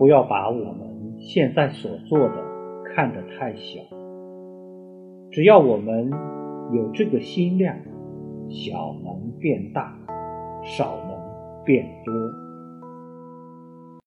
[0.00, 2.34] 不要把我们现在所做的
[2.86, 3.82] 看得太小。
[5.30, 6.10] 只要我们
[6.72, 7.76] 有这个心量
[8.48, 9.94] 小能变大
[10.64, 12.49] 少能变多。